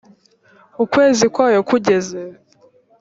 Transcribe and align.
ukwezi 0.83 1.25
kwayo 1.33 1.59
kugeze 1.69 2.19